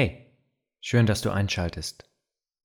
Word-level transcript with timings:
Hey, 0.00 0.32
schön, 0.80 1.06
dass 1.06 1.22
du 1.22 1.30
einschaltest. 1.30 2.08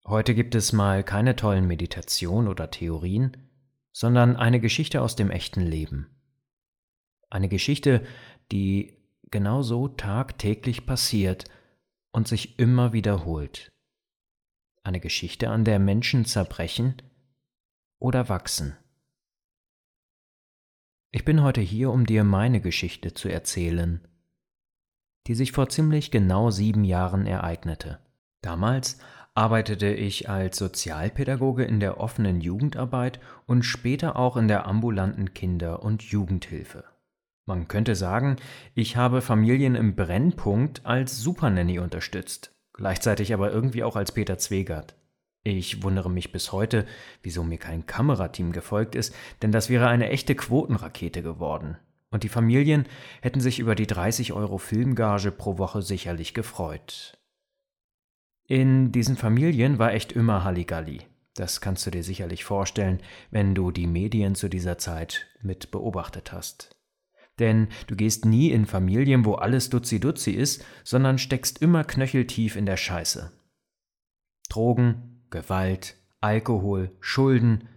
Heute 0.06 0.36
gibt 0.36 0.54
es 0.54 0.72
mal 0.72 1.04
keine 1.04 1.36
tollen 1.36 1.66
Meditationen 1.66 2.48
oder 2.48 2.70
Theorien, 2.70 3.50
sondern 3.92 4.36
eine 4.36 4.60
Geschichte 4.60 5.02
aus 5.02 5.16
dem 5.16 5.32
echten 5.32 5.62
Leben. 5.62 6.16
Eine 7.32 7.50
Geschichte, 7.50 8.06
die 8.52 9.00
genau 9.32 9.64
so 9.64 9.88
tagtäglich 9.88 10.86
passiert 10.86 11.46
und 12.12 12.28
sich 12.28 12.60
immer 12.60 12.94
wiederholt. 12.94 13.72
Eine 14.84 15.00
Geschichte, 15.00 15.50
an 15.50 15.66
der 15.66 15.80
Menschen 15.80 16.26
zerbrechen 16.26 17.02
oder 17.98 18.30
wachsen. 18.30 18.78
Ich 21.10 21.26
bin 21.26 21.42
heute 21.42 21.62
hier, 21.62 21.90
um 21.90 22.06
dir 22.06 22.24
meine 22.24 22.62
Geschichte 22.62 23.16
zu 23.16 23.28
erzählen 23.28 24.08
die 25.28 25.36
sich 25.36 25.52
vor 25.52 25.70
ziemlich 25.70 26.12
genau 26.12 26.52
sieben 26.52 26.84
Jahren 26.84 27.26
ereignete. 27.26 28.00
Damals 28.42 28.98
arbeitete 29.36 29.88
ich 29.88 30.30
als 30.30 30.58
Sozialpädagoge 30.58 31.64
in 31.64 31.80
der 31.80 32.00
offenen 32.00 32.42
Jugendarbeit 32.42 33.20
und 33.48 33.64
später 33.64 34.16
auch 34.16 34.38
in 34.38 34.48
der 34.48 34.68
ambulanten 34.68 35.34
Kinder- 35.34 35.82
und 35.82 36.04
Jugendhilfe. 36.04 36.84
Man 37.46 37.68
könnte 37.68 37.96
sagen, 37.96 38.38
ich 38.74 38.96
habe 38.96 39.22
Familien 39.22 39.76
im 39.76 39.96
Brennpunkt 39.96 40.86
als 40.86 41.20
Supernanny 41.20 41.80
unterstützt, 41.80 42.56
gleichzeitig 42.74 43.34
aber 43.34 43.52
irgendwie 43.52 43.84
auch 43.84 43.96
als 43.96 44.12
Peter 44.12 44.38
Zwegert. 44.38 44.96
Ich 45.44 45.84
wundere 45.84 46.10
mich 46.10 46.32
bis 46.32 46.54
heute, 46.54 46.86
wieso 47.22 47.44
mir 47.44 47.58
kein 47.58 47.86
Kamerateam 47.86 48.54
gefolgt 48.54 48.96
ist, 48.96 49.14
denn 49.42 49.52
das 49.52 49.70
wäre 49.70 49.88
eine 49.88 50.10
echte 50.10 50.36
Quotenrakete 50.36 51.22
geworden. 51.22 51.78
Und 52.14 52.22
die 52.22 52.30
Familien 52.30 52.86
hätten 53.22 53.42
sich 53.42 53.58
über 53.58 53.74
die 53.74 53.88
30 53.88 54.34
Euro 54.34 54.60
Filmgage 54.60 55.32
pro 55.32 55.58
Woche 55.58 55.82
sicherlich 55.82 56.36
gefreut. 56.36 57.18
In 58.48 58.92
diesen 58.92 59.18
Familien 59.18 59.80
war 59.80 59.94
echt 59.94 60.12
immer 60.12 60.44
Halligalli. 60.44 61.02
Das 61.34 61.60
kannst 61.60 61.88
du 61.88 61.90
dir 61.90 62.04
sicherlich 62.04 62.44
vorstellen, 62.44 63.02
wenn 63.32 63.56
du 63.56 63.72
die 63.72 63.88
Medien 63.88 64.36
zu 64.36 64.48
dieser 64.48 64.78
Zeit 64.78 65.26
mit 65.42 65.72
beobachtet 65.72 66.32
hast. 66.32 66.70
Denn 67.40 67.70
du 67.88 67.96
gehst 67.96 68.26
nie 68.26 68.52
in 68.52 68.68
Familien, 68.68 69.26
wo 69.26 69.34
alles 69.34 69.72
Duzi-Duzi 69.72 70.34
ist, 70.34 70.64
sondern 70.84 71.18
steckst 71.18 71.64
immer 71.64 71.84
knöcheltief 71.84 72.56
in 72.56 72.68
der 72.68 72.78
Scheiße. 72.78 73.32
Drogen, 74.50 75.26
Gewalt, 75.32 75.96
Alkohol, 76.22 76.96
Schulden. 77.00 77.68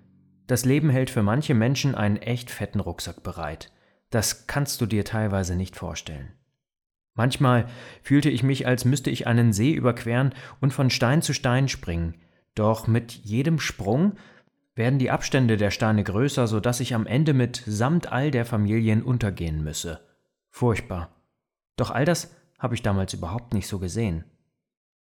Das 0.47 0.67
Leben 0.67 0.91
hält 0.91 1.09
für 1.09 1.23
manche 1.23 1.55
Menschen 1.55 1.95
einen 1.95 2.19
echt 2.19 2.51
fetten 2.51 2.81
Rucksack 2.81 3.23
bereit. 3.23 3.73
Das 4.11 4.47
kannst 4.47 4.81
du 4.81 4.87
dir 4.87 5.05
teilweise 5.05 5.57
nicht 5.57 5.77
vorstellen. 5.77 6.33
Manchmal 7.15 7.67
fühlte 8.03 8.29
ich 8.29 8.43
mich, 8.43 8.67
als 8.67 8.85
müsste 8.85 9.11
ich 9.11 9.27
einen 9.27 9.53
See 9.53 9.73
überqueren 9.73 10.35
und 10.61 10.73
von 10.73 10.91
Stein 10.91 11.23
zu 11.23 11.33
Stein 11.33 11.69
springen, 11.69 12.15
doch 12.55 12.87
mit 12.87 13.13
jedem 13.13 13.59
Sprung 13.59 14.15
werden 14.75 14.99
die 14.99 15.11
Abstände 15.11 15.57
der 15.57 15.71
Steine 15.71 16.05
größer, 16.05 16.47
so 16.47 16.61
dass 16.61 16.81
ich 16.81 16.95
am 16.95 17.07
Ende 17.07 17.33
mit 17.33 17.63
samt 17.67 18.13
all 18.13 18.31
der 18.31 18.45
Familien 18.45 19.03
untergehen 19.03 19.65
müsse. 19.65 20.01
Furchtbar. 20.51 21.11
Doch 21.77 21.91
all 21.91 22.05
das 22.05 22.35
habe 22.59 22.75
ich 22.75 22.83
damals 22.83 23.15
überhaupt 23.15 23.55
nicht 23.55 23.67
so 23.67 23.79
gesehen. 23.79 24.25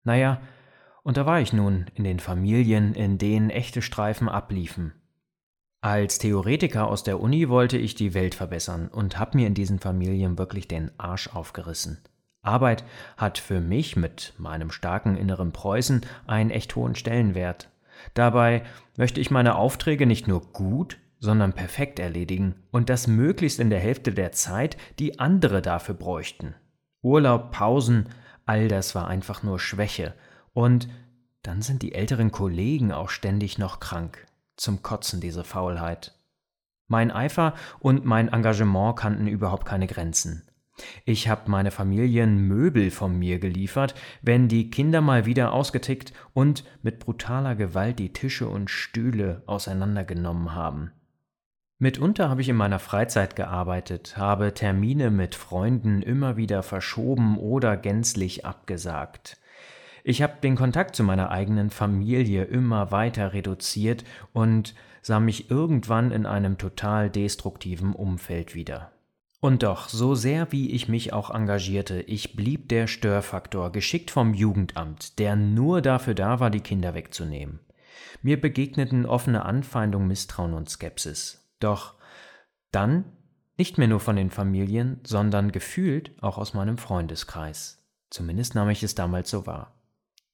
Naja, 0.04 0.40
und 1.02 1.16
da 1.16 1.26
war 1.26 1.40
ich 1.40 1.52
nun 1.52 1.86
in 1.94 2.04
den 2.04 2.20
Familien, 2.20 2.94
in 2.94 3.18
denen 3.18 3.50
echte 3.50 3.82
Streifen 3.82 4.28
abliefen. 4.28 4.92
Als 5.86 6.18
Theoretiker 6.18 6.88
aus 6.88 7.04
der 7.04 7.20
Uni 7.20 7.48
wollte 7.48 7.78
ich 7.78 7.94
die 7.94 8.12
Welt 8.12 8.34
verbessern 8.34 8.88
und 8.88 9.20
habe 9.20 9.36
mir 9.36 9.46
in 9.46 9.54
diesen 9.54 9.78
Familien 9.78 10.36
wirklich 10.36 10.66
den 10.66 10.90
Arsch 10.98 11.28
aufgerissen. 11.28 11.98
Arbeit 12.42 12.82
hat 13.16 13.38
für 13.38 13.60
mich 13.60 13.94
mit 13.94 14.34
meinem 14.36 14.72
starken 14.72 15.16
inneren 15.16 15.52
Preußen 15.52 16.00
einen 16.26 16.50
echt 16.50 16.74
hohen 16.74 16.96
Stellenwert. 16.96 17.70
Dabei 18.14 18.64
möchte 18.96 19.20
ich 19.20 19.30
meine 19.30 19.54
Aufträge 19.54 20.06
nicht 20.06 20.26
nur 20.26 20.40
gut, 20.40 20.98
sondern 21.20 21.52
perfekt 21.52 22.00
erledigen 22.00 22.56
und 22.72 22.90
das 22.90 23.06
möglichst 23.06 23.60
in 23.60 23.70
der 23.70 23.78
Hälfte 23.78 24.10
der 24.10 24.32
Zeit, 24.32 24.76
die 24.98 25.20
andere 25.20 25.62
dafür 25.62 25.94
bräuchten. 25.94 26.56
Urlaub, 27.00 27.52
Pausen, 27.52 28.08
all 28.44 28.66
das 28.66 28.96
war 28.96 29.06
einfach 29.06 29.44
nur 29.44 29.60
Schwäche. 29.60 30.14
Und 30.52 30.88
dann 31.44 31.62
sind 31.62 31.82
die 31.82 31.94
älteren 31.94 32.32
Kollegen 32.32 32.90
auch 32.90 33.08
ständig 33.08 33.56
noch 33.56 33.78
krank. 33.78 34.26
Zum 34.56 34.82
Kotzen 34.82 35.20
diese 35.20 35.44
Faulheit. 35.44 36.12
Mein 36.88 37.10
Eifer 37.10 37.54
und 37.78 38.04
mein 38.04 38.28
Engagement 38.28 38.96
kannten 38.96 39.26
überhaupt 39.26 39.66
keine 39.66 39.86
Grenzen. 39.86 40.46
Ich 41.04 41.28
habe 41.28 41.50
meine 41.50 41.70
Familien 41.70 42.46
Möbel 42.48 42.90
von 42.90 43.18
mir 43.18 43.38
geliefert, 43.38 43.94
wenn 44.22 44.48
die 44.48 44.70
Kinder 44.70 45.00
mal 45.00 45.24
wieder 45.24 45.52
ausgetickt 45.52 46.12
und 46.34 46.64
mit 46.82 46.98
brutaler 46.98 47.54
Gewalt 47.54 47.98
die 47.98 48.12
Tische 48.12 48.48
und 48.48 48.70
Stühle 48.70 49.42
auseinandergenommen 49.46 50.54
haben. 50.54 50.92
Mitunter 51.78 52.30
habe 52.30 52.40
ich 52.40 52.48
in 52.48 52.56
meiner 52.56 52.78
Freizeit 52.78 53.36
gearbeitet, 53.36 54.16
habe 54.16 54.54
Termine 54.54 55.10
mit 55.10 55.34
Freunden 55.34 56.02
immer 56.02 56.36
wieder 56.36 56.62
verschoben 56.62 57.38
oder 57.38 57.76
gänzlich 57.76 58.46
abgesagt. 58.46 59.38
Ich 60.08 60.22
habe 60.22 60.34
den 60.40 60.54
Kontakt 60.54 60.94
zu 60.94 61.02
meiner 61.02 61.32
eigenen 61.32 61.68
Familie 61.68 62.44
immer 62.44 62.92
weiter 62.92 63.32
reduziert 63.32 64.04
und 64.32 64.72
sah 65.02 65.18
mich 65.18 65.50
irgendwann 65.50 66.12
in 66.12 66.26
einem 66.26 66.58
total 66.58 67.10
destruktiven 67.10 67.92
Umfeld 67.92 68.54
wieder. 68.54 68.92
Und 69.40 69.64
doch, 69.64 69.88
so 69.88 70.14
sehr 70.14 70.52
wie 70.52 70.70
ich 70.70 70.88
mich 70.88 71.12
auch 71.12 71.30
engagierte, 71.30 72.02
ich 72.02 72.36
blieb 72.36 72.68
der 72.68 72.86
Störfaktor, 72.86 73.72
geschickt 73.72 74.12
vom 74.12 74.32
Jugendamt, 74.32 75.18
der 75.18 75.34
nur 75.34 75.82
dafür 75.82 76.14
da 76.14 76.38
war, 76.38 76.50
die 76.50 76.60
Kinder 76.60 76.94
wegzunehmen. 76.94 77.58
Mir 78.22 78.40
begegneten 78.40 79.06
offene 79.06 79.44
Anfeindung, 79.44 80.06
Misstrauen 80.06 80.54
und 80.54 80.70
Skepsis. 80.70 81.50
Doch 81.58 81.94
dann 82.70 83.06
nicht 83.58 83.76
mehr 83.76 83.88
nur 83.88 83.98
von 83.98 84.14
den 84.14 84.30
Familien, 84.30 85.00
sondern 85.04 85.50
gefühlt 85.50 86.12
auch 86.22 86.38
aus 86.38 86.54
meinem 86.54 86.78
Freundeskreis. 86.78 87.84
Zumindest 88.08 88.54
nahm 88.54 88.70
ich 88.70 88.84
es 88.84 88.94
damals 88.94 89.30
so 89.30 89.46
wahr. 89.46 89.75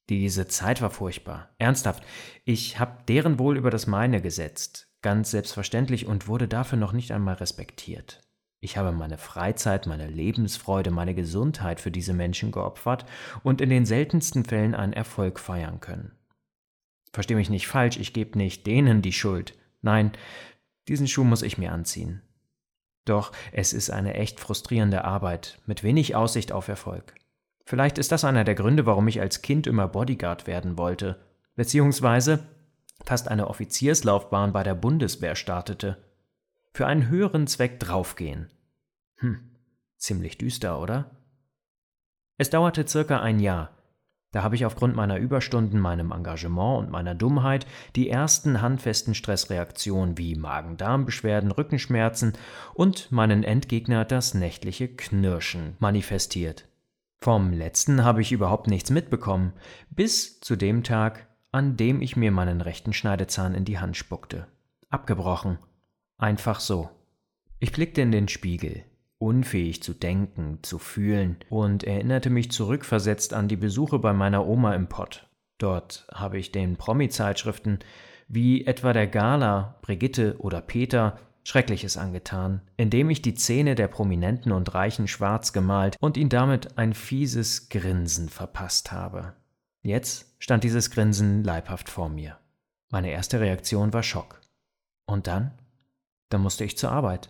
Diese 0.09 0.47
Zeit 0.47 0.81
war 0.81 0.89
furchtbar. 0.89 1.49
Ernsthaft. 1.57 2.03
Ich 2.43 2.79
habe 2.79 3.03
deren 3.07 3.39
Wohl 3.39 3.57
über 3.57 3.69
das 3.69 3.87
meine 3.87 4.21
gesetzt. 4.21 4.89
Ganz 5.01 5.31
selbstverständlich 5.31 6.05
und 6.05 6.27
wurde 6.27 6.47
dafür 6.47 6.77
noch 6.77 6.93
nicht 6.93 7.11
einmal 7.11 7.35
respektiert. 7.35 8.21
Ich 8.59 8.77
habe 8.77 8.93
meine 8.93 9.17
Freizeit, 9.17 9.87
meine 9.87 10.07
Lebensfreude, 10.07 10.89
meine 10.89 11.13
Gesundheit 11.13 11.81
für 11.81 11.91
diese 11.91 12.13
Menschen 12.13 12.51
geopfert 12.51 13.05
und 13.43 13.59
in 13.59 13.69
den 13.69 13.85
seltensten 13.85 14.45
Fällen 14.45 14.73
einen 14.73 14.93
Erfolg 14.93 15.39
feiern 15.39 15.81
können. 15.81 16.13
Versteh 17.11 17.35
mich 17.35 17.49
nicht 17.49 17.67
falsch, 17.67 17.97
ich 17.97 18.13
gebe 18.13 18.37
nicht 18.37 18.65
denen 18.65 19.01
die 19.01 19.11
Schuld. 19.11 19.57
Nein, 19.81 20.13
diesen 20.87 21.07
Schuh 21.07 21.25
muss 21.25 21.41
ich 21.41 21.57
mir 21.57 21.73
anziehen. 21.73 22.21
Doch 23.05 23.33
es 23.51 23.73
ist 23.73 23.89
eine 23.89 24.13
echt 24.13 24.39
frustrierende 24.39 25.03
Arbeit 25.03 25.59
mit 25.65 25.83
wenig 25.83 26.15
Aussicht 26.15 26.53
auf 26.53 26.69
Erfolg. 26.69 27.15
Vielleicht 27.65 27.97
ist 27.97 28.11
das 28.11 28.25
einer 28.25 28.43
der 28.43 28.55
Gründe, 28.55 28.85
warum 28.85 29.07
ich 29.07 29.21
als 29.21 29.41
Kind 29.41 29.67
immer 29.67 29.87
Bodyguard 29.87 30.47
werden 30.47 30.77
wollte, 30.77 31.19
beziehungsweise 31.55 32.47
fast 33.05 33.29
eine 33.29 33.47
Offizierslaufbahn 33.47 34.53
bei 34.53 34.63
der 34.63 34.75
Bundeswehr 34.75 35.35
startete. 35.35 35.97
Für 36.73 36.87
einen 36.87 37.07
höheren 37.07 37.47
Zweck 37.47 37.79
draufgehen. 37.79 38.49
Hm, 39.17 39.51
ziemlich 39.97 40.37
düster, 40.37 40.79
oder? 40.79 41.11
Es 42.37 42.49
dauerte 42.49 42.87
circa 42.87 43.21
ein 43.21 43.39
Jahr. 43.39 43.71
Da 44.31 44.41
habe 44.41 44.55
ich 44.55 44.65
aufgrund 44.65 44.95
meiner 44.95 45.17
Überstunden, 45.17 45.79
meinem 45.79 46.11
Engagement 46.11 46.79
und 46.79 46.91
meiner 46.91 47.13
Dummheit 47.13 47.67
die 47.95 48.09
ersten 48.09 48.61
handfesten 48.61 49.13
Stressreaktionen 49.13 50.17
wie 50.17 50.35
Magen-Darm-Beschwerden, 50.35 51.51
Rückenschmerzen 51.51 52.33
und 52.73 53.11
meinen 53.11 53.43
Endgegner 53.43 54.05
das 54.05 54.33
nächtliche 54.33 54.87
Knirschen 54.87 55.75
manifestiert. 55.77 56.65
Vom 57.23 57.53
letzten 57.53 58.03
habe 58.03 58.19
ich 58.19 58.33
überhaupt 58.33 58.67
nichts 58.67 58.89
mitbekommen, 58.89 59.53
bis 59.89 60.41
zu 60.41 60.57
dem 60.57 60.83
Tag, 60.83 61.25
an 61.53 61.77
dem 61.77 62.01
ich 62.01 62.17
mir 62.17 62.33
meinen 62.33 62.59
rechten 62.59 62.91
Schneidezahn 62.91 63.55
in 63.55 63.63
die 63.63 63.79
Hand 63.79 63.95
spuckte. 63.95 64.45
Abgebrochen. 64.89 65.57
Einfach 66.17 66.59
so. 66.59 66.89
Ich 67.61 67.71
blickte 67.71 68.01
in 68.01 68.11
den 68.11 68.27
Spiegel, 68.27 68.83
unfähig 69.19 69.81
zu 69.81 69.93
denken, 69.93 70.59
zu 70.63 70.79
fühlen, 70.79 71.37
und 71.49 71.85
erinnerte 71.85 72.29
mich 72.29 72.51
zurückversetzt 72.51 73.33
an 73.33 73.47
die 73.47 73.55
Besuche 73.55 73.99
bei 73.99 74.11
meiner 74.11 74.45
Oma 74.45 74.75
im 74.75 74.89
Pott. 74.89 75.29
Dort 75.59 76.05
habe 76.13 76.37
ich 76.37 76.51
den 76.51 76.75
Promi-Zeitschriften 76.75 77.79
wie 78.27 78.65
etwa 78.65 78.91
der 78.91 79.07
Gala, 79.07 79.79
Brigitte 79.81 80.35
oder 80.39 80.59
Peter 80.59 81.17
Schreckliches 81.43 81.97
angetan, 81.97 82.61
indem 82.77 83.09
ich 83.09 83.21
die 83.21 83.35
Zähne 83.35 83.75
der 83.75 83.87
Prominenten 83.87 84.51
und 84.51 84.73
Reichen 84.73 85.07
schwarz 85.07 85.53
gemalt 85.53 85.97
und 85.99 86.17
ihn 86.17 86.29
damit 86.29 86.77
ein 86.77 86.93
fieses 86.93 87.69
Grinsen 87.69 88.29
verpasst 88.29 88.91
habe. 88.91 89.33
Jetzt 89.81 90.33
stand 90.39 90.63
dieses 90.63 90.91
Grinsen 90.91 91.43
leibhaft 91.43 91.89
vor 91.89 92.07
mir. 92.07 92.37
Meine 92.89 93.11
erste 93.11 93.39
Reaktion 93.39 93.91
war 93.91 94.03
Schock. 94.03 94.39
Und 95.05 95.27
dann? 95.27 95.51
Dann 96.29 96.41
musste 96.41 96.63
ich 96.63 96.77
zur 96.77 96.91
Arbeit. 96.91 97.29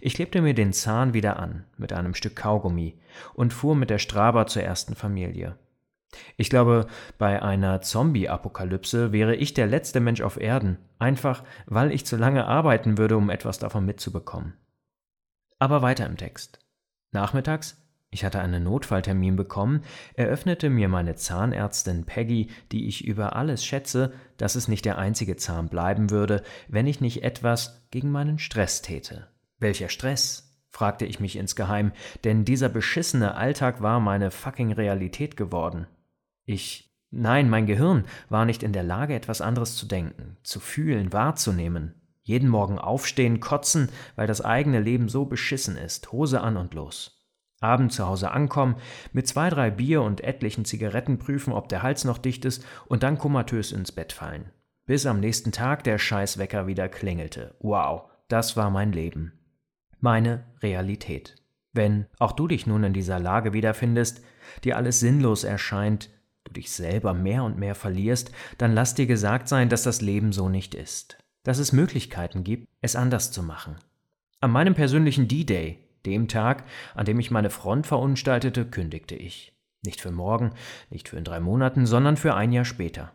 Ich 0.00 0.14
klebte 0.14 0.40
mir 0.40 0.54
den 0.54 0.72
Zahn 0.72 1.14
wieder 1.14 1.38
an 1.38 1.64
mit 1.76 1.92
einem 1.92 2.14
Stück 2.14 2.36
Kaugummi 2.36 2.98
und 3.34 3.52
fuhr 3.52 3.74
mit 3.74 3.90
der 3.90 3.98
Straba 3.98 4.46
zur 4.46 4.62
ersten 4.62 4.94
Familie. 4.94 5.56
Ich 6.36 6.50
glaube, 6.50 6.86
bei 7.18 7.42
einer 7.42 7.80
Zombie-Apokalypse 7.80 9.12
wäre 9.12 9.34
ich 9.36 9.54
der 9.54 9.66
letzte 9.66 10.00
Mensch 10.00 10.20
auf 10.20 10.40
Erden, 10.40 10.78
einfach 10.98 11.44
weil 11.66 11.92
ich 11.92 12.06
zu 12.06 12.16
lange 12.16 12.46
arbeiten 12.46 12.98
würde, 12.98 13.16
um 13.16 13.30
etwas 13.30 13.58
davon 13.58 13.84
mitzubekommen. 13.84 14.54
Aber 15.58 15.82
weiter 15.82 16.06
im 16.06 16.16
Text. 16.16 16.60
Nachmittags, 17.10 17.76
ich 18.10 18.24
hatte 18.24 18.40
einen 18.40 18.64
Notfalltermin 18.64 19.36
bekommen, 19.36 19.82
eröffnete 20.14 20.70
mir 20.70 20.88
meine 20.88 21.16
Zahnärztin 21.16 22.06
Peggy, 22.06 22.48
die 22.72 22.86
ich 22.88 23.04
über 23.04 23.36
alles 23.36 23.64
schätze, 23.64 24.12
dass 24.38 24.54
es 24.54 24.68
nicht 24.68 24.86
der 24.86 24.96
einzige 24.98 25.36
Zahn 25.36 25.68
bleiben 25.68 26.10
würde, 26.10 26.42
wenn 26.68 26.86
ich 26.86 27.02
nicht 27.02 27.22
etwas 27.22 27.86
gegen 27.90 28.10
meinen 28.10 28.38
Stress 28.38 28.80
täte. 28.82 29.28
Welcher 29.58 29.88
Stress? 29.88 30.44
fragte 30.70 31.06
ich 31.06 31.18
mich 31.18 31.36
insgeheim, 31.36 31.92
denn 32.24 32.44
dieser 32.44 32.68
beschissene 32.68 33.34
Alltag 33.34 33.82
war 33.82 34.00
meine 34.00 34.30
fucking 34.30 34.72
Realität 34.72 35.36
geworden. 35.36 35.86
Ich, 36.48 36.90
nein, 37.10 37.50
mein 37.50 37.66
Gehirn 37.66 38.06
war 38.30 38.46
nicht 38.46 38.62
in 38.62 38.72
der 38.72 38.82
Lage, 38.82 39.14
etwas 39.14 39.42
anderes 39.42 39.76
zu 39.76 39.84
denken, 39.84 40.38
zu 40.42 40.60
fühlen, 40.60 41.12
wahrzunehmen. 41.12 42.00
Jeden 42.22 42.48
Morgen 42.48 42.78
aufstehen, 42.78 43.38
kotzen, 43.40 43.90
weil 44.16 44.26
das 44.26 44.40
eigene 44.40 44.80
Leben 44.80 45.10
so 45.10 45.26
beschissen 45.26 45.76
ist, 45.76 46.10
Hose 46.10 46.40
an 46.40 46.56
und 46.56 46.72
los. 46.72 47.22
Abend 47.60 47.92
zu 47.92 48.06
Hause 48.06 48.30
ankommen, 48.30 48.76
mit 49.12 49.28
zwei, 49.28 49.50
drei 49.50 49.70
Bier 49.70 50.00
und 50.00 50.22
etlichen 50.22 50.64
Zigaretten 50.64 51.18
prüfen, 51.18 51.52
ob 51.52 51.68
der 51.68 51.82
Hals 51.82 52.04
noch 52.04 52.16
dicht 52.16 52.46
ist 52.46 52.64
und 52.86 53.02
dann 53.02 53.18
komatös 53.18 53.70
ins 53.70 53.92
Bett 53.92 54.14
fallen. 54.14 54.50
Bis 54.86 55.04
am 55.04 55.20
nächsten 55.20 55.52
Tag 55.52 55.84
der 55.84 55.98
Scheißwecker 55.98 56.66
wieder 56.66 56.88
klingelte. 56.88 57.56
Wow, 57.60 58.04
das 58.28 58.56
war 58.56 58.70
mein 58.70 58.92
Leben. 58.92 59.34
Meine 60.00 60.46
Realität. 60.62 61.34
Wenn 61.74 62.06
auch 62.18 62.32
du 62.32 62.48
dich 62.48 62.66
nun 62.66 62.84
in 62.84 62.94
dieser 62.94 63.18
Lage 63.18 63.52
wiederfindest, 63.52 64.22
dir 64.64 64.78
alles 64.78 65.00
sinnlos 65.00 65.44
erscheint, 65.44 66.08
du 66.48 66.54
dich 66.54 66.70
selber 66.70 67.14
mehr 67.14 67.44
und 67.44 67.58
mehr 67.58 67.74
verlierst, 67.74 68.32
dann 68.56 68.72
lass 68.72 68.94
dir 68.94 69.06
gesagt 69.06 69.48
sein, 69.48 69.68
dass 69.68 69.82
das 69.82 70.00
Leben 70.00 70.32
so 70.32 70.48
nicht 70.48 70.74
ist. 70.74 71.18
Dass 71.44 71.58
es 71.58 71.72
Möglichkeiten 71.72 72.44
gibt, 72.44 72.68
es 72.80 72.96
anders 72.96 73.30
zu 73.30 73.42
machen. 73.42 73.76
An 74.40 74.50
meinem 74.50 74.74
persönlichen 74.74 75.28
D-Day, 75.28 75.78
dem 76.06 76.28
Tag, 76.28 76.64
an 76.94 77.04
dem 77.04 77.20
ich 77.20 77.30
meine 77.30 77.50
Front 77.50 77.86
verunstaltete, 77.86 78.64
kündigte 78.64 79.14
ich. 79.14 79.52
Nicht 79.84 80.00
für 80.00 80.10
morgen, 80.10 80.52
nicht 80.90 81.08
für 81.08 81.16
in 81.16 81.24
drei 81.24 81.40
Monaten, 81.40 81.86
sondern 81.86 82.16
für 82.16 82.34
ein 82.34 82.52
Jahr 82.52 82.64
später. 82.64 83.12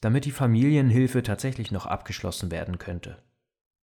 Damit 0.00 0.24
die 0.24 0.32
Familienhilfe 0.32 1.22
tatsächlich 1.22 1.70
noch 1.70 1.86
abgeschlossen 1.86 2.50
werden 2.50 2.78
könnte. 2.78 3.18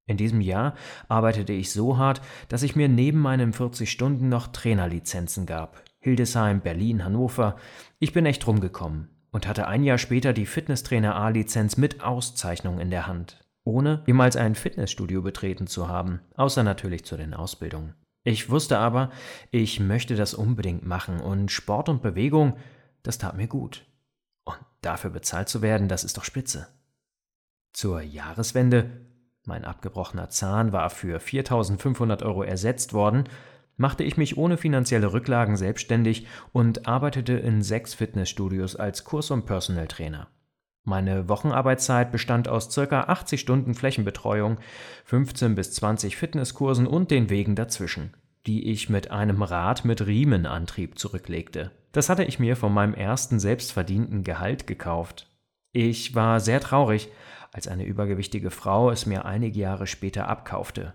In 0.07 0.17
diesem 0.17 0.41
Jahr 0.41 0.75
arbeitete 1.09 1.53
ich 1.53 1.71
so 1.71 1.97
hart, 1.97 2.21
dass 2.49 2.63
ich 2.63 2.77
mir 2.77 2.89
neben 2.89 3.21
meinen 3.21 3.53
40 3.53 3.91
Stunden 3.91 4.29
noch 4.29 4.49
Trainerlizenzen 4.49 5.47
gab, 5.47 5.83
Hildesheim, 6.01 6.63
Berlin, 6.63 7.05
Hannover. 7.05 7.57
Ich 7.99 8.15
bin 8.15 8.25
echt 8.25 8.47
rumgekommen 8.47 9.11
und 9.31 9.47
hatte 9.47 9.69
ein 9.69 9.85
Jahr 9.85 9.99
später 9.99 10.33
die 10.33 10.47
Fitnesstrainer 10.47 11.15
A-Lizenz 11.15 11.77
mit 11.77 12.03
Auszeichnung 12.03 12.81
in 12.81 12.91
der 12.91 13.07
Hand, 13.07 13.47
ohne 13.65 14.03
jemals 14.07 14.37
ein 14.37 14.55
Fitnessstudio 14.55 15.21
betreten 15.21 15.67
zu 15.67 15.89
haben, 15.89 16.21
außer 16.37 16.63
natürlich 16.63 17.05
zu 17.05 17.19
den 17.19 17.35
Ausbildungen. 17.35 17.95
Ich 18.25 18.49
wusste 18.49 18.79
aber, 18.79 19.11
ich 19.51 19.79
möchte 19.79 20.17
das 20.17 20.33
unbedingt 20.33 20.87
machen 20.87 21.21
und 21.21 21.51
Sport 21.51 21.91
und 21.91 22.03
Bewegung, 22.03 22.57
das 23.03 23.19
tat 23.19 23.37
mir 23.37 23.47
gut. 23.47 23.87
Und 24.45 24.59
dafür 24.81 25.11
bezahlt 25.11 25.51
zu 25.51 25.61
werden, 25.61 25.89
das 25.89 26.05
ist 26.05 26.17
doch 26.17 26.25
spitze. 26.25 26.69
Zur 27.75 28.01
Jahreswende, 28.01 28.91
mein 29.45 29.67
abgebrochener 29.67 30.31
Zahn 30.31 30.73
war 30.73 30.89
für 30.89 31.21
4500 31.21 32.23
Euro 32.23 32.43
ersetzt 32.43 32.95
worden, 32.95 33.25
machte 33.81 34.05
ich 34.05 34.19
mich 34.19 34.37
ohne 34.37 34.59
finanzielle 34.59 35.15
Rücklagen 35.15 35.57
selbstständig 35.57 36.27
und 36.53 36.87
arbeitete 36.87 37.33
in 37.33 37.63
sechs 37.63 37.95
Fitnessstudios 37.95 38.77
als 38.77 39.05
Kurs- 39.05 39.31
und 39.31 39.47
Personal 39.47 39.89
Trainer. 39.89 40.29
Meine 40.85 41.31
Wochenarbeitszeit 41.31 42.13
bestand 42.13 42.47
aus 42.47 42.75
ca. 42.75 43.05
80 43.05 43.41
Stunden 43.41 43.75
Flächenbetreuung, 43.75 44.59
15 45.07 45.55
bis 45.55 45.73
20 45.73 46.17
Fitnesskursen 46.17 46.87
und 46.87 47.11
den 47.11 47.31
Wegen 47.31 47.57
dazwischen, 47.57 48.13
die 48.47 48.71
ich 48.71 48.91
mit 48.91 49.11
einem 49.11 49.43
Rad 49.43 49.87
mit 49.87 50.07
Riemenantrieb 50.07 50.99
zurücklegte. 50.99 51.71
Das 51.93 52.11
hatte 52.11 52.25
ich 52.25 52.39
mir 52.39 52.57
von 52.57 52.75
meinem 52.75 52.93
ersten 52.93 53.41
selbstverdienten 53.41 54.25
Gehalt 54.25 54.67
gekauft. 54.67 55.27
Ich 55.73 56.15
war 56.15 56.41
sehr 56.41 56.61
traurig, 56.61 57.09
als 57.51 57.67
eine 57.67 57.85
übergewichtige 57.85 58.51
Frau 58.51 58.91
es 58.91 59.07
mir 59.07 59.25
einige 59.25 59.59
Jahre 59.59 59.87
später 59.87 60.29
abkaufte. 60.29 60.93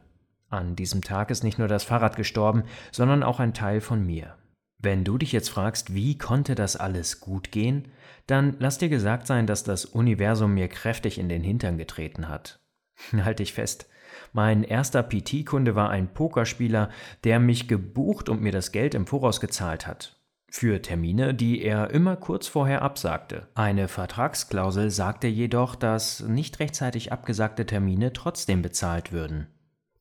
An 0.56 0.76
diesem 0.76 1.02
Tag 1.02 1.30
ist 1.30 1.44
nicht 1.44 1.60
nur 1.60 1.68
das 1.68 1.84
Fahrrad 1.84 2.16
gestorben, 2.16 2.64
sondern 2.92 3.24
auch 3.24 3.40
ein 3.40 3.54
Teil 3.54 3.82
von 3.82 4.06
mir. 4.06 4.36
Wenn 4.78 5.04
du 5.04 5.18
dich 5.18 5.32
jetzt 5.32 5.50
fragst, 5.50 5.94
wie 5.94 6.18
konnte 6.18 6.56
das 6.56 6.76
alles 6.76 7.20
gut 7.20 7.52
gehen, 7.52 7.88
dann 8.28 8.56
lass 8.60 8.78
dir 8.78 8.90
gesagt 8.90 9.28
sein, 9.28 9.48
dass 9.48 9.64
das 9.64 9.86
Universum 9.86 10.54
mir 10.54 10.68
kräftig 10.68 11.18
in 11.18 11.30
den 11.30 11.44
Hintern 11.44 11.78
getreten 11.78 12.28
hat. 12.30 12.60
Halt 13.12 13.40
dich 13.40 13.54
fest. 13.54 13.90
Mein 14.32 14.64
erster 14.64 15.04
PT-Kunde 15.04 15.76
war 15.76 15.90
ein 15.90 16.14
Pokerspieler, 16.14 16.90
der 17.24 17.40
mich 17.40 17.68
gebucht 17.68 18.30
und 18.30 18.42
mir 18.42 18.52
das 18.52 18.72
Geld 18.72 18.96
im 18.96 19.08
Voraus 19.08 19.40
gezahlt 19.40 19.88
hat. 19.88 20.20
Für 20.50 20.82
Termine, 20.82 21.34
die 21.34 21.62
er 21.62 21.90
immer 21.92 22.16
kurz 22.16 22.48
vorher 22.48 22.82
absagte. 22.82 23.48
Eine 23.56 23.88
Vertragsklausel 23.88 24.90
sagte 24.90 25.28
jedoch, 25.28 25.76
dass 25.76 26.22
nicht 26.22 26.60
rechtzeitig 26.60 27.12
abgesagte 27.12 27.66
Termine 27.66 28.14
trotzdem 28.14 28.62
bezahlt 28.62 29.12
würden. 29.12 29.48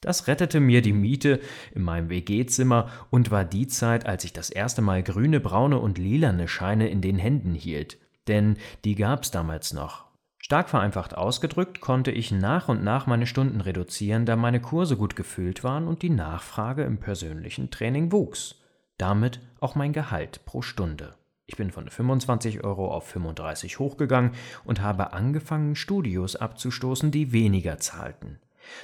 Das 0.04 0.26
rettete 0.26 0.60
mir 0.60 0.82
die 0.82 0.92
Miete 0.92 1.40
in 1.74 1.80
meinem 1.80 2.10
WG-Zimmer 2.10 2.90
und 3.08 3.30
war 3.30 3.46
die 3.46 3.66
Zeit, 3.68 4.04
als 4.04 4.24
ich 4.24 4.34
das 4.34 4.50
erste 4.50 4.82
Mal 4.82 5.02
grüne, 5.02 5.40
braune 5.40 5.78
und 5.78 5.96
lilane 5.96 6.46
Scheine 6.46 6.88
in 6.88 7.00
den 7.00 7.16
Händen 7.16 7.54
hielt. 7.54 7.96
Denn 8.28 8.58
die 8.84 8.96
gab's 8.96 9.30
damals 9.30 9.72
noch. 9.72 10.04
Stark 10.36 10.68
vereinfacht 10.68 11.16
ausgedrückt 11.16 11.80
konnte 11.80 12.10
ich 12.10 12.30
nach 12.30 12.68
und 12.68 12.84
nach 12.84 13.06
meine 13.06 13.26
Stunden 13.26 13.62
reduzieren, 13.62 14.26
da 14.26 14.36
meine 14.36 14.60
Kurse 14.60 14.98
gut 14.98 15.16
gefüllt 15.16 15.64
waren 15.64 15.88
und 15.88 16.02
die 16.02 16.10
Nachfrage 16.10 16.82
im 16.82 16.98
persönlichen 16.98 17.70
Training 17.70 18.12
wuchs. 18.12 18.56
Damit 18.98 19.40
auch 19.58 19.74
mein 19.74 19.94
Gehalt 19.94 20.44
pro 20.44 20.60
Stunde. 20.60 21.14
Ich 21.46 21.56
bin 21.56 21.70
von 21.70 21.88
25 21.88 22.62
Euro 22.62 22.92
auf 22.92 23.06
35 23.08 23.78
hochgegangen 23.78 24.32
und 24.64 24.82
habe 24.82 25.14
angefangen, 25.14 25.76
Studios 25.76 26.36
abzustoßen, 26.36 27.10
die 27.10 27.32
weniger 27.32 27.78
zahlten. 27.78 28.38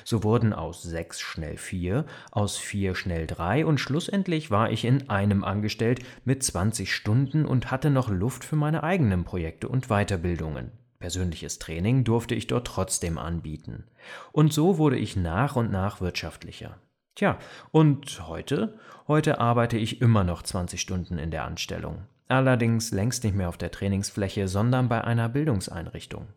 So 0.05 0.23
wurden 0.23 0.53
aus 0.53 0.82
sechs 0.82 1.21
schnell 1.21 1.56
vier, 1.56 2.05
aus 2.31 2.56
vier 2.56 2.94
schnell 2.94 3.27
drei 3.27 3.65
und 3.67 3.79
schlussendlich 3.79 4.50
war 4.50 4.71
ich 4.71 4.85
in 4.85 5.11
einem 5.11 5.44
angestellt 5.44 6.00
mit 6.25 6.43
20 6.43 6.94
Stunden 6.94 7.44
und 7.44 7.71
hatte 7.71 7.91
noch 7.91 8.09
Luft 8.09 8.44
für 8.44 8.56
meine 8.56 8.82
eigenen 8.82 9.25
Projekte 9.25 9.69
und 9.69 9.88
Weiterbildungen. 9.88 10.72
Persönliches 10.99 11.58
Training 11.58 12.05
durfte 12.05 12.34
ich 12.34 12.46
dort 12.46 12.67
trotzdem 12.67 13.17
anbieten. 13.17 13.84
Und 14.32 14.53
so 14.53 14.77
wurde 14.77 14.99
ich 14.99 15.17
nach 15.17 15.56
und 15.56 15.70
nach 15.72 16.03
wirtschaftlicher. 16.03 16.77
Tja, 17.15 17.39
und 17.72 18.29
heute? 18.29 18.79
Heute 19.08 19.41
arbeite 19.41 19.79
ich 19.79 20.01
immer 20.03 20.25
noch 20.25 20.43
20 20.43 20.81
Stunden 20.81 21.19
in 21.19 21.31
der 21.31 21.44
Anstellung. 21.44 22.03
Allerdings 22.29 22.93
längst 22.93 23.25
nicht 23.25 23.34
mehr 23.34 23.49
auf 23.49 23.58
der 23.58 23.70
Trainingsfläche, 23.72 24.46
sondern 24.46 24.89
bei 24.89 25.03
einer 25.03 25.29
Bildungseinrichtung. 25.29 26.29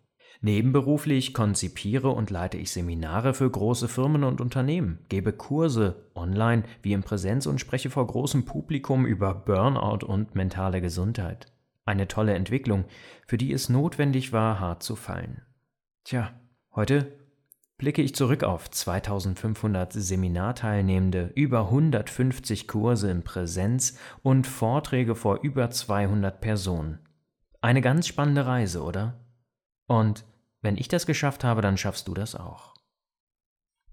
Nebenberuflich 0.42 1.34
konzipiere 1.34 2.10
und 2.10 2.30
leite 2.30 2.58
ich 2.58 2.72
Seminare 2.72 3.34
für 3.34 3.50
große 3.50 3.88
Firmen 3.88 4.24
und 4.24 4.42
Unternehmen, 4.42 5.00
gebe 5.10 5.34
Kurse 5.34 6.08
online 6.16 6.63
wie 6.82 6.94
in 6.94 7.04
Präsenz 7.04 7.46
und 7.46 7.60
spreche 7.60 7.90
vor 7.90 8.06
großem 8.06 8.46
Publikum 8.46 9.06
über 9.06 9.34
Burnout 9.34 10.06
und 10.06 10.36
mentale 10.36 10.82
Gesundheit. 10.82 11.48
Eine 11.86 12.08
tolle 12.08 12.34
Entwicklung, 12.34 12.86
für 13.28 13.38
die 13.38 13.52
es 13.52 13.70
notwendig 13.70 14.32
war, 14.32 14.60
hart 14.60 14.84
zu 14.84 14.96
fallen. 14.96 15.42
Tja, 16.04 16.32
heute 16.75 17.12
blicke 17.78 18.02
ich 18.02 18.16
zurück 18.16 18.44
auf 18.44 18.70
2500 18.70 19.92
Seminarteilnehmende, 19.92 21.32
über 21.36 21.66
150 21.66 22.68
Kurse 22.68 23.12
in 23.12 23.24
Präsenz 23.24 23.98
und 24.22 24.48
Vorträge 24.48 25.16
vor 25.16 25.40
über 25.42 25.70
200 25.70 26.40
Personen. 26.40 27.00
Eine 27.60 27.82
ganz 27.82 28.08
spannende 28.08 28.46
Reise, 28.46 28.84
oder? 28.84 29.20
Und 29.88 30.25
wenn 30.62 30.78
ich 30.78 30.88
das 30.88 31.06
geschafft 31.06 31.44
habe, 31.44 31.62
dann 31.62 31.78
schaffst 31.78 32.08
du 32.08 32.13
das 32.13 32.36
auch. 32.36 32.74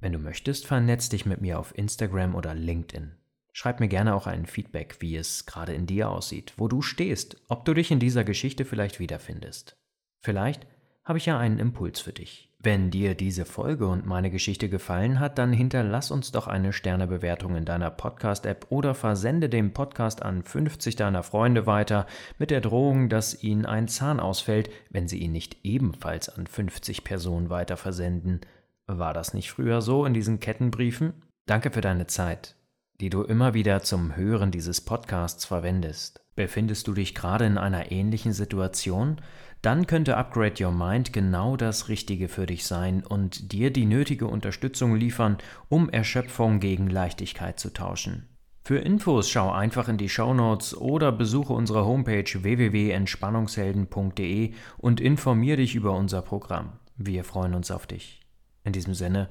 Wenn 0.01 0.13
du 0.13 0.19
möchtest, 0.19 0.67
vernetz 0.67 1.09
dich 1.09 1.27
mit 1.27 1.41
mir 1.41 1.59
auf 1.59 1.77
Instagram 1.77 2.35
oder 2.35 2.55
LinkedIn. 2.55 3.17
Schreib 3.53 3.81
mir 3.81 3.89
gerne 3.89 4.15
auch 4.15 4.27
ein 4.27 4.47
Feedback, 4.47 4.97
wie 5.01 5.17
es 5.17 5.45
gerade 5.45 5.75
in 5.75 5.87
dir 5.87 6.09
aussieht, 6.09 6.55
wo 6.57 6.69
du 6.69 6.83
stehst, 6.83 7.37
ob 7.49 7.65
du 7.65 7.75
dich 7.75 7.91
in 7.91 7.99
dieser 7.99 8.25
Geschichte 8.25 8.65
vielleicht 8.65 9.01
wiederfindest. 9.01 9.77
Vielleicht 10.21 10.67
habe 11.05 11.19
ich 11.19 11.27
ja 11.27 11.39
einen 11.39 11.59
Impuls 11.59 12.01
für 12.01 12.13
dich. 12.13 12.50
Wenn 12.63 12.91
dir 12.91 13.15
diese 13.15 13.47
Folge 13.47 13.87
und 13.87 14.05
meine 14.05 14.31
Geschichte 14.31 14.69
gefallen 14.69 15.19
hat, 15.19 15.39
dann 15.39 15.51
hinterlass 15.51 16.11
uns 16.11 16.31
doch 16.31 16.47
eine 16.47 16.75
Sternebewertung 16.75 17.57
in 17.57 17.65
deiner 17.65 17.91
Podcast-App 17.91 18.67
oder 18.69 18.95
versende 18.95 19.49
den 19.49 19.73
Podcast 19.73 20.23
an 20.23 20.43
50 20.43 20.95
deiner 20.95 21.23
Freunde 21.23 21.67
weiter 21.67 22.07
mit 22.39 22.51
der 22.51 22.61
Drohung, 22.61 23.09
dass 23.09 23.43
ihnen 23.43 23.65
ein 23.65 23.89
Zahn 23.89 24.21
ausfällt, 24.21 24.69
wenn 24.91 25.09
sie 25.09 25.21
ihn 25.21 25.33
nicht 25.33 25.65
ebenfalls 25.65 26.29
an 26.29 26.47
50 26.47 27.03
Personen 27.03 27.49
weiter 27.49 27.79
versenden. 27.79 28.43
War 28.87 29.15
das 29.15 29.33
nicht 29.33 29.51
früher 29.51 29.81
so 29.81 30.05
in 30.05 30.13
diesen 30.13 30.39
Kettenbriefen? 30.39 31.15
Danke 31.47 31.71
für 31.71 31.81
deine 31.81 32.09
Zeit. 32.09 32.60
Die 33.01 33.11
du 33.11 33.23
immer 33.23 33.55
wieder 33.55 33.83
zum 33.83 34.17
Hören 34.17 34.51
dieses 34.51 34.81
Podcasts 34.81 35.45
verwendest. 35.45 36.21
Befindest 36.37 36.87
du 36.87 36.95
dich 36.95 37.15
gerade 37.15 37.47
in 37.47 37.59
einer 37.59 37.91
ähnlichen 37.91 38.33
Situation? 38.33 39.21
Dann 39.63 39.87
könnte 39.87 40.17
Upgrade 40.17 40.65
Your 40.65 40.73
Mind 40.73 41.13
genau 41.13 41.57
das 41.57 41.89
Richtige 41.89 42.29
für 42.29 42.47
dich 42.47 42.67
sein 42.67 43.05
und 43.05 43.53
dir 43.53 43.73
die 43.73 43.87
nötige 43.87 44.27
Unterstützung 44.27 44.97
liefern, 44.97 45.39
um 45.69 45.91
Erschöpfung 45.91 46.61
gegen 46.61 46.89
Leichtigkeit 46.89 47.59
zu 47.59 47.73
tauschen. 47.73 48.29
Für 48.63 48.79
Infos 48.79 49.29
schau 49.29 49.51
einfach 49.51 49.89
in 49.89 49.97
die 49.97 50.09
Shownotes 50.09 50.77
oder 50.77 51.11
besuche 51.13 51.53
unsere 51.53 51.85
Homepage 51.85 52.25
www.entspannungshelden.de 52.25 54.55
und 54.79 55.01
informier 55.01 55.57
dich 55.57 55.75
über 55.75 55.93
unser 55.93 56.23
Programm. 56.23 56.75
Wir 56.97 57.25
freuen 57.25 57.55
uns 57.55 57.71
auf 57.71 57.87
dich. 57.87 58.21
In 58.63 58.73
diesem 58.73 58.95
Sinne, 58.95 59.31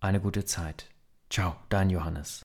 eine 0.00 0.20
gute 0.20 0.44
Zeit. 0.44 0.88
Ciao, 1.30 1.56
dein 1.68 1.90
Johannes. 1.90 2.36